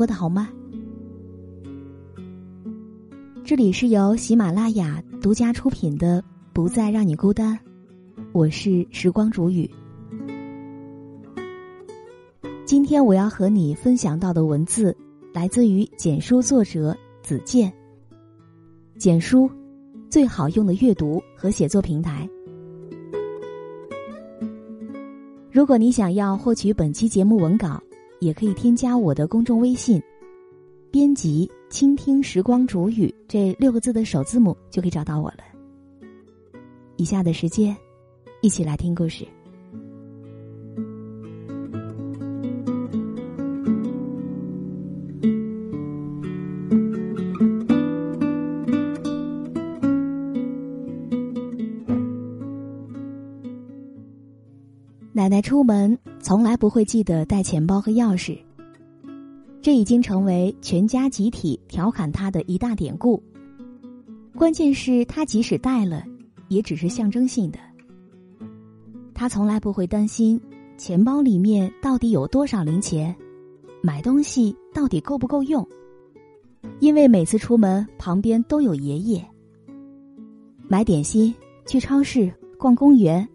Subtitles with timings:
[0.00, 0.48] 过得好吗？
[3.44, 6.22] 这里是由喜马拉雅独家出品的
[6.54, 7.54] 《不再让你孤单》，
[8.32, 9.70] 我是时光煮雨。
[12.64, 14.96] 今天我要和你分享到的文字
[15.34, 17.70] 来自于简书作者子健。
[18.96, 19.50] 简书，
[20.08, 22.26] 最好用的阅读和写作平台。
[25.52, 27.78] 如果你想要获取本期节目文稿，
[28.20, 30.00] 也可以添加我的公众微信，
[30.90, 35.38] 编辑“倾听时光煮雨”这六个字的首字母，就可以找到我了。
[36.96, 37.76] 以下的时间，
[38.42, 39.26] 一起来听故事。
[55.12, 58.38] 奶奶出门从来不会记得带钱包和钥匙，
[59.62, 63.22] 这已经成为全家集体调侃他的一大典故。
[64.36, 66.04] 关键是他即使带了，
[66.48, 67.58] 也只是象征性的。
[69.14, 70.40] 他从来不会担心
[70.76, 73.14] 钱包里面到底有多少零钱，
[73.82, 75.66] 买东西到底够不够用，
[76.80, 79.26] 因为每次出门旁边都有爷爷。
[80.68, 81.34] 买点心，
[81.66, 83.26] 去超市，逛公园。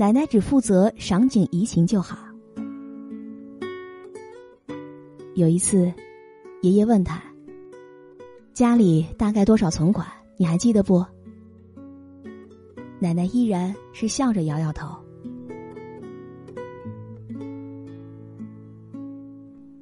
[0.00, 2.16] 奶奶只负责赏景怡情就好。
[5.34, 5.92] 有一次，
[6.62, 7.22] 爷爷问他
[8.54, 10.08] ：“家里大概多少存款？
[10.38, 11.04] 你还记得不？”
[12.98, 14.88] 奶奶依然是笑着摇摇头。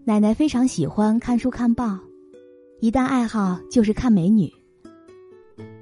[0.02, 1.96] 奶奶非常喜欢看书看报，
[2.80, 4.52] 一大爱好就是看美女。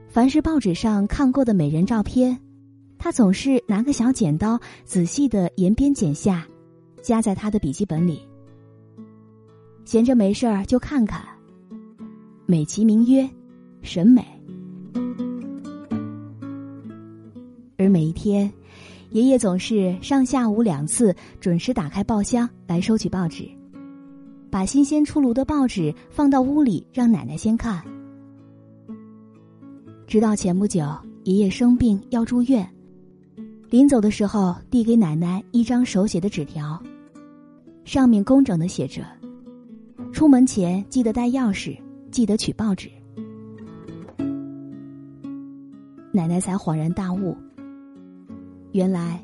[0.08, 2.38] 凡是报纸上看过的美人照片。
[3.06, 6.44] 他总是拿个小剪刀，仔细的沿边剪下，
[7.00, 8.20] 夹在他的笔记本里。
[9.84, 11.24] 闲着没事儿就看看，
[12.46, 13.30] 美其名曰
[13.80, 14.26] 审美。
[17.78, 18.52] 而每一天，
[19.10, 23.48] 爷爷总是上下午两次准时打开报箱来收取报纸，
[24.50, 27.80] 把新鲜出炉的报纸放到屋里让奶奶先看。
[30.08, 30.84] 直到前不久，
[31.22, 32.68] 爷爷生病要住院。
[33.68, 36.80] 临走的时候，递给奶奶一张手写的纸条，
[37.84, 39.04] 上面工整的写着
[40.14, 41.76] ：“出门前记得带钥匙，
[42.12, 42.88] 记得取报纸。”
[46.12, 47.36] 奶奶才恍然大悟，
[48.70, 49.20] 原来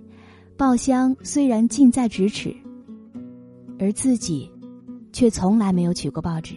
[0.57, 2.53] 报箱虽然近在咫尺，
[3.79, 4.51] 而自己
[5.13, 6.57] 却从来没有取过报纸。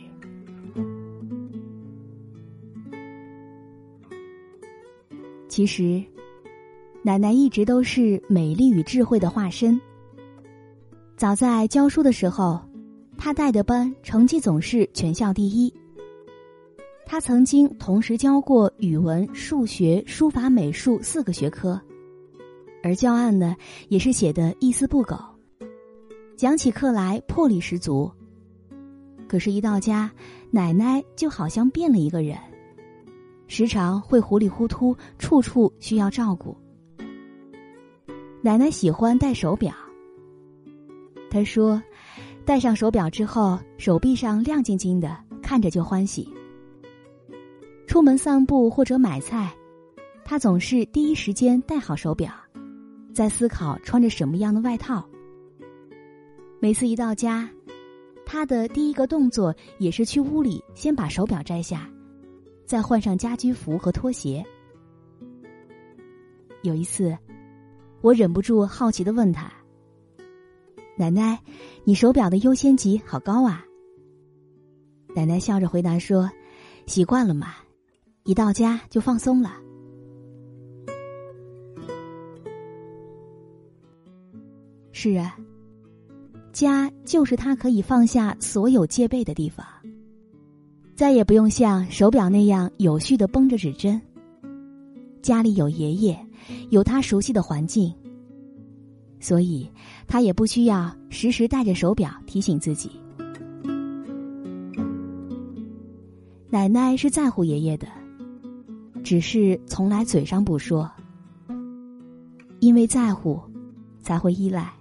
[5.47, 6.03] 其实。
[7.05, 9.79] 奶奶一直都是美丽与智慧的化身。
[11.15, 12.59] 早在教书的时候，
[13.15, 15.71] 她带的班成绩总是全校第一。
[17.05, 21.79] 她曾经同时教过语文、数学、书法、美术四个学科，
[22.81, 23.55] 而教案呢，
[23.87, 25.15] 也是写的一丝不苟，
[26.35, 28.11] 讲起课来魄力十足。
[29.27, 30.11] 可是，一到家，
[30.49, 32.35] 奶奶就好像变了一个人，
[33.45, 36.57] 时常会糊里糊涂，处处需要照顾。
[38.41, 39.73] 奶奶喜欢戴手表。
[41.31, 41.81] 她说
[42.45, 46.31] ：“戴上手表之后，手臂上亮晶晶的，看着就欢喜。”
[47.87, 49.51] 出门散步或者买菜，
[50.23, 52.31] 她总是第一时间戴好手表，
[53.13, 55.03] 在思考穿着什么样的外套。
[56.59, 57.49] 每次一到家，
[58.25, 61.89] 她的第一个动作也是去屋里先把手表摘下，
[62.65, 64.45] 再换上家居服和拖鞋。
[66.61, 67.17] 有一次。
[68.01, 69.51] 我忍不住好奇的问他
[70.97, 71.39] ：“奶奶，
[71.83, 73.65] 你手表的优先级好高啊？”
[75.15, 76.29] 奶奶笑着回答说
[76.87, 77.55] ：“习惯了嘛，
[78.25, 79.53] 一到家就放松了。”
[84.91, 85.37] 是啊，
[86.53, 89.65] 家就是他可以放下所有戒备的地方，
[90.95, 94.01] 再也不用像手表那样有序的绷着指针。
[95.21, 96.24] 家里有爷爷。
[96.69, 97.93] 有他熟悉的环境，
[99.19, 99.69] 所以
[100.07, 102.91] 他也不需要时时带着手表提醒自己。
[106.49, 107.87] 奶奶是在乎爷爷的，
[109.03, 110.89] 只是从来嘴上不说。
[112.59, 113.39] 因为在乎，
[114.01, 114.73] 才会依赖，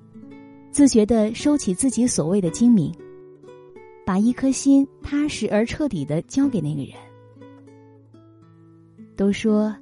[0.70, 2.94] 自觉的收起自己所谓的精明，
[4.06, 6.93] 把一颗心踏实而彻底的交给那个人。
[9.17, 9.75] 都说。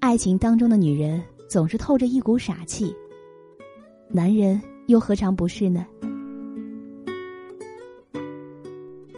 [0.00, 2.96] 爱情当中的女人总是透着一股傻气，
[4.08, 5.86] 男人又何尝不是呢？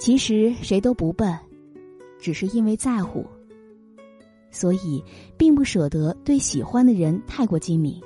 [0.01, 1.39] 其实谁都不笨，
[2.19, 3.25] 只是因为在乎，
[4.51, 5.03] 所以
[5.39, 8.03] 并不舍得对喜欢的人太过精明。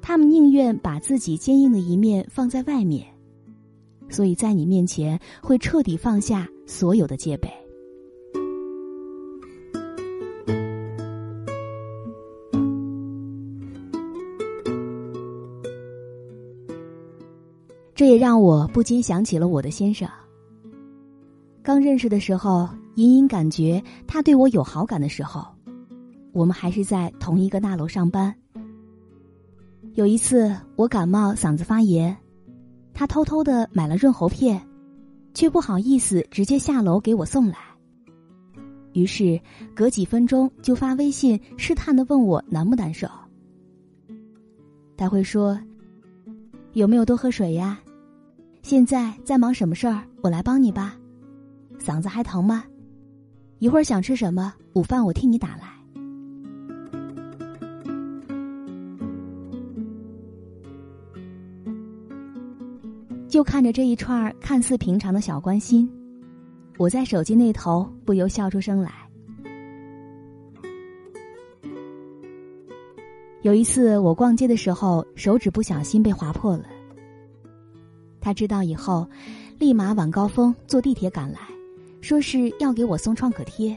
[0.00, 3.06] 他们宁愿把自己坚硬的一面放在外面，
[4.08, 7.48] 所以在你面前会彻底放下所有的戒备。
[18.12, 20.06] 也让我不禁想起了我的先生。
[21.62, 25.42] 刚认识的时候，隐隐感觉他对我有好感的时候，
[26.32, 28.34] 我们还是在同一个大楼上班。
[29.94, 32.14] 有一次我感冒嗓子发炎，
[32.92, 34.60] 他偷偷的买了润喉片，
[35.32, 37.56] 却不好意思直接下楼给我送来。
[38.92, 39.40] 于是
[39.74, 43.08] 隔几分钟就发微信试探的问我难不难受。
[44.98, 45.58] 他会说
[46.74, 47.80] ：“有没有多喝水呀？”
[48.62, 50.02] 现在在忙什么事儿？
[50.22, 50.96] 我来帮你吧。
[51.80, 52.64] 嗓子还疼吗？
[53.58, 54.54] 一会儿想吃什么？
[54.74, 55.72] 午饭我替你打来。
[63.28, 65.90] 就看着这一串看似平常的小关心，
[66.78, 68.92] 我在手机那头不由笑出声来。
[73.42, 76.64] 有一次我逛街的时候，手指不小心被划破了。
[78.22, 79.06] 他知道以后，
[79.58, 81.40] 立马晚高峰坐地铁赶来，
[82.00, 83.76] 说是要给我送创可贴。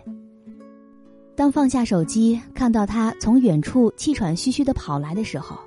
[1.35, 5.57] 当放下手机，看到他从远处气喘吁吁的跑来的时候，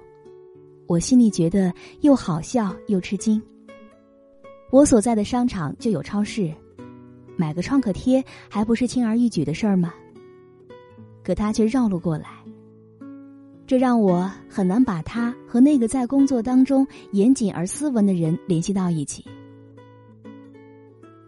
[0.86, 3.42] 我心里觉得又好笑又吃惊。
[4.70, 6.50] 我所在的商场就有超市，
[7.36, 9.92] 买个创可贴还不是轻而易举的事儿吗？
[11.22, 12.37] 可他却绕路过来。
[13.68, 19.22] 这让我很难把他和那个在工作当中严谨而斯文的人联系到一起，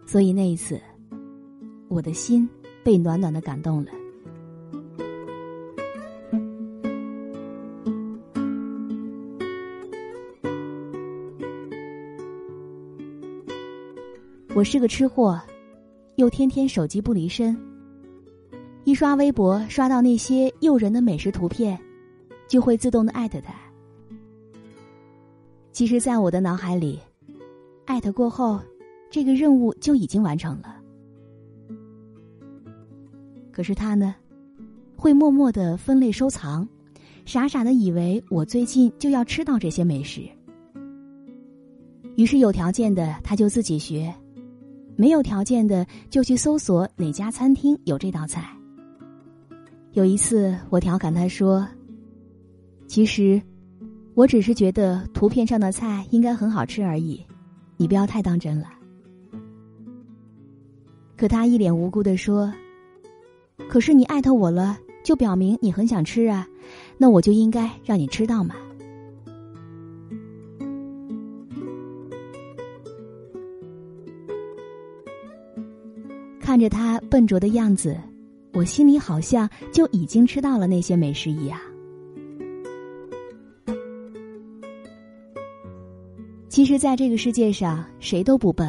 [0.07, 0.81] 所以那一次，
[1.89, 2.49] 我的心
[2.83, 3.91] 被暖暖的感动了。
[14.55, 15.39] 我是个吃货，
[16.17, 17.55] 又天天手机不离身，
[18.85, 21.79] 一刷微博刷到那些诱人的美食图片。
[22.51, 23.55] 就会自动的艾特他。
[25.71, 26.99] 其实，在我的脑海里，
[27.87, 28.61] 艾特过后，
[29.09, 30.77] 这个任务就已经完成了。
[33.53, 34.17] 可是他呢，
[34.97, 36.69] 会默默的分类收藏，
[37.25, 40.23] 傻傻的以为我最近就要吃到这些美食。
[42.17, 44.13] 于是有条件的他就自己学，
[44.97, 48.45] 没有条件的就去搜索哪家餐厅有这道菜。
[49.93, 51.65] 有一次，我调侃他说。
[52.91, 53.41] 其实，
[54.15, 57.25] 我只是觉得图片上的菜应该很好吃而已，
[57.77, 58.67] 你不要太当真了。
[61.17, 62.53] 可他一脸无辜的说
[63.71, 66.49] ：“可是你艾特我了，就表明你很想吃啊，
[66.99, 68.57] 那我就应该让你吃到嘛。”
[76.41, 77.97] 看着他笨拙的样子，
[78.53, 81.57] 我心里好像就已经吃到了那些美食一样。
[86.51, 88.69] 其实，在这个世界上，谁都不笨。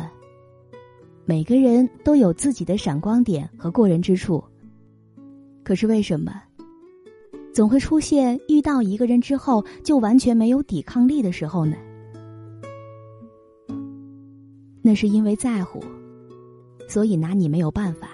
[1.25, 4.41] 每个人都有自己的闪光点和过人之处。
[5.63, 6.39] 可是，为什么
[7.51, 11.75] 总会出现遇到一个人之后就完全没有抵抗力的时候呢？
[14.83, 15.83] 那是因为在乎，
[16.87, 18.09] 所以拿你没有办法，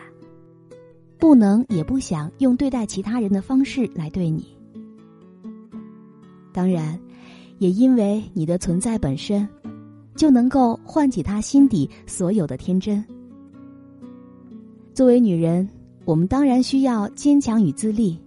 [1.17, 4.45] 不能也不想用对待其他人的方式来对你。
[6.53, 6.97] 当然，
[7.59, 9.47] 也因为你的存在本身。
[10.17, 13.01] 就能够唤起他心底所有的天真。
[14.93, 15.69] 作为女人，
[16.03, 18.19] 我们当然需要坚强与自立。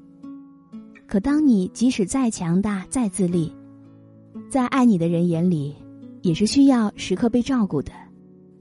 [1.08, 3.52] 可当你即使再强大、再自立，
[4.48, 5.74] 在爱你的人眼里，
[6.22, 7.90] 也是需要时刻被照顾的，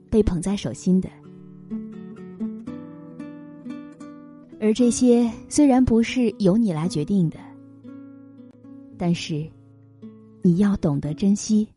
[0.10, 1.08] 被捧在手心的。
[4.60, 7.38] 而这些虽然不是由你来决定的，
[8.98, 9.48] 但是
[10.42, 11.68] 你要懂得珍惜。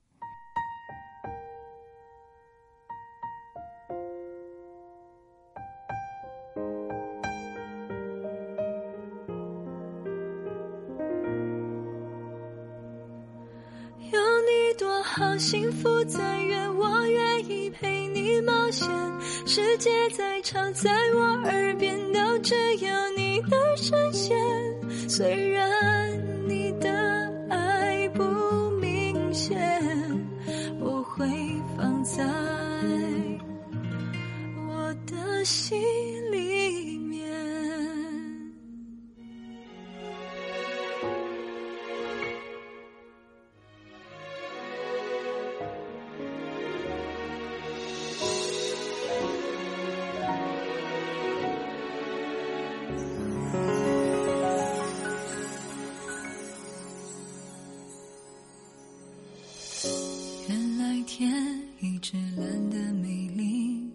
[15.22, 18.88] 好幸福再远，我愿意陪你冒险。
[19.46, 24.36] 世界再吵，在我耳边都只有你的声线。
[25.08, 26.10] 虽然
[26.48, 26.90] 你的
[27.48, 28.24] 爱不
[28.80, 29.56] 明显，
[30.80, 31.24] 我会
[31.76, 32.24] 放在
[34.66, 35.80] 我的心。
[61.14, 61.30] 天
[61.78, 63.86] 一直懒得美丽。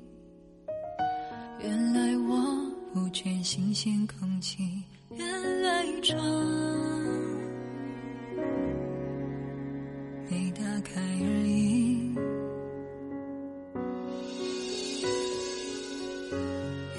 [1.59, 6.23] 原来我不缺新鲜空气，原来窗
[10.29, 12.13] 没打开而已。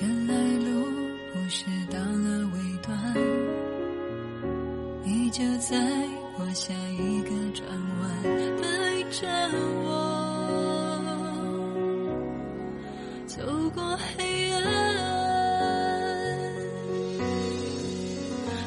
[0.03, 0.85] 原来路
[1.33, 3.15] 不是到了尾端，
[5.05, 5.79] 你就在
[6.41, 7.65] 我下一个转
[8.01, 8.23] 弯
[8.61, 8.67] 等
[9.13, 9.29] 着
[9.85, 9.98] 我。
[13.39, 14.59] 走过黑暗，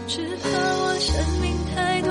[0.07, 2.10] 只怕我生命太短，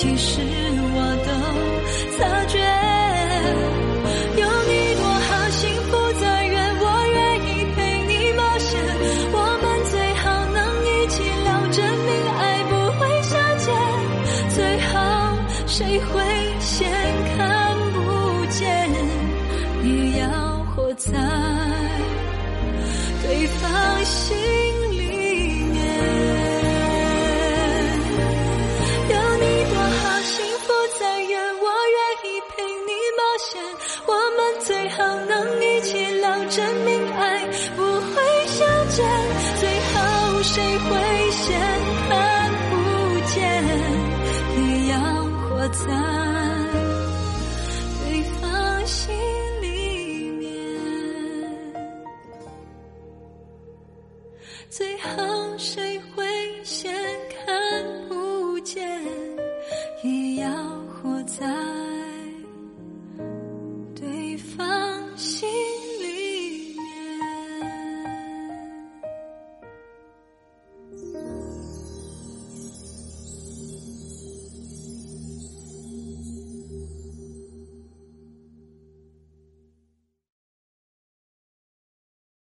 [0.00, 0.69] 其实
[40.52, 41.60] 谁会先
[42.08, 42.74] 看不
[43.28, 43.38] 见，
[44.58, 44.98] 也要
[45.36, 45.86] 活在
[48.00, 49.14] 对方心
[49.62, 50.48] 里面。
[54.68, 56.26] 最后谁会
[56.64, 56.92] 先